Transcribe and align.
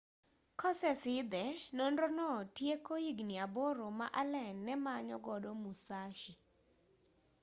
kosesidhe 0.59 1.43
nonro 1.77 2.07
no 2.17 2.29
tieko 2.55 2.93
higni 3.03 3.35
aboro 3.45 3.85
ma 3.99 4.07
allen 4.21 4.55
nemanyo 4.67 5.15
godo 5.25 5.49
musashi 5.61 6.33